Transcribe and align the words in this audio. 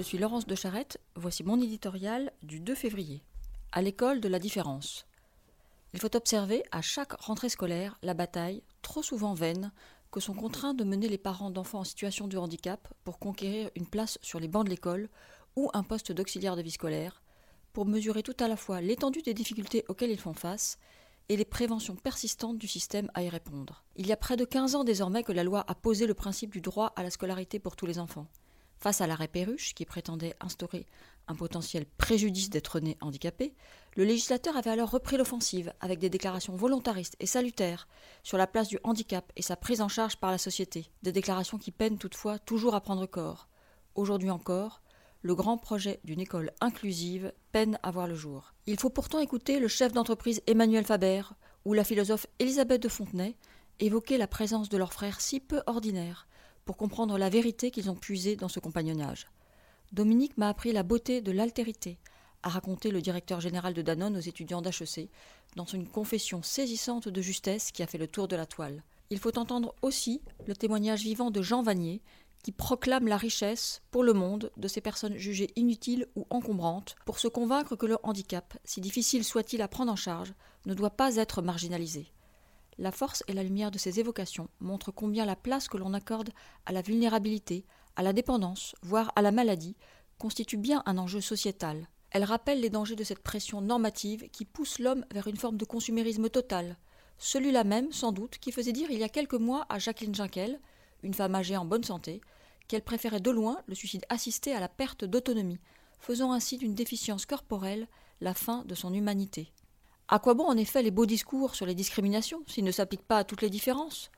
je 0.00 0.04
suis 0.06 0.16
Laurence 0.16 0.46
de 0.46 0.54
Charette, 0.54 0.98
voici 1.14 1.44
mon 1.44 1.60
éditorial 1.60 2.32
du 2.42 2.58
2 2.58 2.74
février. 2.74 3.22
À 3.70 3.82
l'école 3.82 4.22
de 4.22 4.28
la 4.28 4.38
différence. 4.38 5.04
Il 5.92 6.00
faut 6.00 6.16
observer 6.16 6.62
à 6.72 6.80
chaque 6.80 7.12
rentrée 7.20 7.50
scolaire 7.50 7.98
la 8.02 8.14
bataille, 8.14 8.62
trop 8.80 9.02
souvent 9.02 9.34
vaine, 9.34 9.72
que 10.10 10.18
sont 10.18 10.32
contraints 10.32 10.72
de 10.72 10.84
mener 10.84 11.06
les 11.06 11.18
parents 11.18 11.50
d'enfants 11.50 11.80
en 11.80 11.84
situation 11.84 12.28
de 12.28 12.38
handicap 12.38 12.88
pour 13.04 13.18
conquérir 13.18 13.68
une 13.76 13.86
place 13.86 14.18
sur 14.22 14.40
les 14.40 14.48
bancs 14.48 14.64
de 14.64 14.70
l'école 14.70 15.10
ou 15.54 15.68
un 15.74 15.82
poste 15.82 16.12
d'auxiliaire 16.12 16.56
de 16.56 16.62
vie 16.62 16.70
scolaire, 16.70 17.22
pour 17.74 17.84
mesurer 17.84 18.22
tout 18.22 18.36
à 18.40 18.48
la 18.48 18.56
fois 18.56 18.80
l'étendue 18.80 19.20
des 19.20 19.34
difficultés 19.34 19.84
auxquelles 19.88 20.12
ils 20.12 20.18
font 20.18 20.32
face 20.32 20.78
et 21.28 21.36
les 21.36 21.44
préventions 21.44 21.96
persistantes 21.96 22.56
du 22.56 22.68
système 22.68 23.10
à 23.12 23.22
y 23.22 23.28
répondre. 23.28 23.84
Il 23.96 24.06
y 24.06 24.12
a 24.12 24.16
près 24.16 24.38
de 24.38 24.46
15 24.46 24.76
ans 24.76 24.84
désormais 24.84 25.24
que 25.24 25.32
la 25.32 25.44
loi 25.44 25.62
a 25.68 25.74
posé 25.74 26.06
le 26.06 26.14
principe 26.14 26.52
du 26.52 26.62
droit 26.62 26.90
à 26.96 27.02
la 27.02 27.10
scolarité 27.10 27.58
pour 27.58 27.76
tous 27.76 27.84
les 27.84 27.98
enfants. 27.98 28.28
Face 28.80 29.02
à 29.02 29.06
l'arrêt 29.06 29.28
Perruche, 29.28 29.74
qui 29.74 29.84
prétendait 29.84 30.34
instaurer 30.40 30.86
un 31.28 31.34
potentiel 31.34 31.84
préjudice 31.84 32.48
d'être 32.48 32.80
né 32.80 32.96
handicapé, 33.02 33.54
le 33.94 34.04
législateur 34.04 34.56
avait 34.56 34.70
alors 34.70 34.90
repris 34.90 35.18
l'offensive 35.18 35.72
avec 35.80 35.98
des 35.98 36.08
déclarations 36.08 36.56
volontaristes 36.56 37.16
et 37.20 37.26
salutaires 37.26 37.88
sur 38.22 38.38
la 38.38 38.46
place 38.46 38.68
du 38.68 38.78
handicap 38.82 39.30
et 39.36 39.42
sa 39.42 39.56
prise 39.56 39.82
en 39.82 39.88
charge 39.88 40.16
par 40.16 40.30
la 40.30 40.38
société, 40.38 40.90
des 41.02 41.12
déclarations 41.12 41.58
qui 41.58 41.72
peinent 41.72 41.98
toutefois 41.98 42.38
toujours 42.38 42.74
à 42.74 42.80
prendre 42.80 43.04
corps. 43.04 43.48
Aujourd'hui 43.94 44.30
encore, 44.30 44.80
le 45.20 45.34
grand 45.34 45.58
projet 45.58 46.00
d'une 46.04 46.20
école 46.20 46.50
inclusive 46.62 47.34
peine 47.52 47.78
à 47.82 47.90
voir 47.90 48.06
le 48.06 48.14
jour. 48.14 48.54
Il 48.66 48.80
faut 48.80 48.88
pourtant 48.88 49.18
écouter 49.18 49.60
le 49.60 49.68
chef 49.68 49.92
d'entreprise 49.92 50.40
Emmanuel 50.46 50.86
Faber 50.86 51.22
ou 51.66 51.74
la 51.74 51.84
philosophe 51.84 52.26
Elisabeth 52.38 52.82
de 52.82 52.88
Fontenay 52.88 53.36
évoquer 53.78 54.16
la 54.16 54.26
présence 54.26 54.70
de 54.70 54.78
leurs 54.78 54.94
frères 54.94 55.20
si 55.20 55.38
peu 55.38 55.62
ordinaires 55.66 56.26
pour 56.70 56.76
comprendre 56.76 57.18
la 57.18 57.30
vérité 57.30 57.72
qu'ils 57.72 57.90
ont 57.90 57.96
puisée 57.96 58.36
dans 58.36 58.46
ce 58.46 58.60
compagnonnage. 58.60 59.26
Dominique 59.90 60.38
m'a 60.38 60.48
appris 60.48 60.70
la 60.70 60.84
beauté 60.84 61.20
de 61.20 61.32
l'altérité, 61.32 61.98
a 62.44 62.48
raconté 62.48 62.92
le 62.92 63.02
directeur 63.02 63.40
général 63.40 63.74
de 63.74 63.82
Danone 63.82 64.16
aux 64.16 64.20
étudiants 64.20 64.62
d'HEC, 64.62 65.08
dans 65.56 65.64
une 65.64 65.88
confession 65.88 66.44
saisissante 66.44 67.08
de 67.08 67.20
justesse 67.20 67.72
qui 67.72 67.82
a 67.82 67.88
fait 67.88 67.98
le 67.98 68.06
tour 68.06 68.28
de 68.28 68.36
la 68.36 68.46
toile. 68.46 68.84
Il 69.10 69.18
faut 69.18 69.36
entendre 69.36 69.74
aussi 69.82 70.22
le 70.46 70.54
témoignage 70.54 71.02
vivant 71.02 71.32
de 71.32 71.42
Jean 71.42 71.64
Vanier, 71.64 72.02
qui 72.44 72.52
proclame 72.52 73.08
la 73.08 73.16
richesse 73.16 73.82
pour 73.90 74.04
le 74.04 74.12
monde 74.12 74.52
de 74.56 74.68
ces 74.68 74.80
personnes 74.80 75.16
jugées 75.16 75.50
inutiles 75.56 76.06
ou 76.14 76.24
encombrantes, 76.30 76.94
pour 77.04 77.18
se 77.18 77.26
convaincre 77.26 77.74
que 77.74 77.86
le 77.86 77.98
handicap, 78.04 78.56
si 78.62 78.80
difficile 78.80 79.24
soit-il 79.24 79.60
à 79.60 79.66
prendre 79.66 79.90
en 79.90 79.96
charge, 79.96 80.34
ne 80.66 80.74
doit 80.74 80.90
pas 80.90 81.16
être 81.16 81.42
marginalisé. 81.42 82.12
La 82.80 82.92
force 82.92 83.22
et 83.28 83.34
la 83.34 83.42
lumière 83.42 83.70
de 83.70 83.76
ces 83.76 84.00
évocations 84.00 84.48
montrent 84.58 84.90
combien 84.90 85.26
la 85.26 85.36
place 85.36 85.68
que 85.68 85.76
l'on 85.76 85.92
accorde 85.92 86.30
à 86.64 86.72
la 86.72 86.80
vulnérabilité, 86.80 87.66
à 87.94 88.02
la 88.02 88.14
dépendance, 88.14 88.74
voire 88.80 89.12
à 89.16 89.20
la 89.20 89.32
maladie, 89.32 89.76
constitue 90.16 90.56
bien 90.56 90.82
un 90.86 90.96
enjeu 90.96 91.20
sociétal. 91.20 91.90
Elle 92.10 92.24
rappelle 92.24 92.62
les 92.62 92.70
dangers 92.70 92.96
de 92.96 93.04
cette 93.04 93.22
pression 93.22 93.60
normative 93.60 94.30
qui 94.30 94.46
pousse 94.46 94.78
l'homme 94.78 95.04
vers 95.12 95.26
une 95.26 95.36
forme 95.36 95.58
de 95.58 95.66
consumérisme 95.66 96.30
total, 96.30 96.78
celui-là 97.18 97.64
même, 97.64 97.92
sans 97.92 98.12
doute, 98.12 98.38
qui 98.38 98.50
faisait 98.50 98.72
dire 98.72 98.90
il 98.90 98.98
y 98.98 99.04
a 99.04 99.10
quelques 99.10 99.34
mois 99.34 99.66
à 99.68 99.78
Jacqueline 99.78 100.14
Jinkel, 100.14 100.58
une 101.02 101.12
femme 101.12 101.34
âgée 101.34 101.58
en 101.58 101.66
bonne 101.66 101.84
santé, 101.84 102.22
qu'elle 102.66 102.80
préférait 102.80 103.20
de 103.20 103.30
loin 103.30 103.60
le 103.66 103.74
suicide 103.74 104.06
assisté 104.08 104.54
à 104.54 104.60
la 104.60 104.68
perte 104.68 105.04
d'autonomie, 105.04 105.60
faisant 105.98 106.32
ainsi 106.32 106.56
d'une 106.56 106.74
déficience 106.74 107.26
corporelle 107.26 107.88
la 108.22 108.32
fin 108.32 108.64
de 108.64 108.74
son 108.74 108.94
humanité. 108.94 109.52
À 110.12 110.18
quoi 110.18 110.34
bon 110.34 110.46
en 110.46 110.56
effet 110.56 110.82
les 110.82 110.90
beaux 110.90 111.06
discours 111.06 111.54
sur 111.54 111.66
les 111.66 111.74
discriminations 111.76 112.42
s'ils 112.48 112.64
ne 112.64 112.72
s'appliquent 112.72 113.06
pas 113.06 113.18
à 113.18 113.24
toutes 113.24 113.42
les 113.42 113.48
différences? 113.48 114.10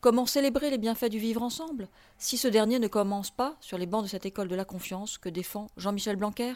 Comment 0.00 0.26
célébrer 0.26 0.68
les 0.68 0.78
bienfaits 0.78 1.10
du 1.10 1.20
vivre 1.20 1.42
ensemble 1.42 1.86
si 2.18 2.36
ce 2.36 2.48
dernier 2.48 2.80
ne 2.80 2.88
commence 2.88 3.30
pas 3.30 3.54
sur 3.60 3.78
les 3.78 3.86
bancs 3.86 4.02
de 4.02 4.08
cette 4.08 4.26
école 4.26 4.48
de 4.48 4.56
la 4.56 4.64
confiance 4.64 5.16
que 5.16 5.28
défend 5.28 5.68
Jean-Michel 5.76 6.16
Blanquer? 6.16 6.54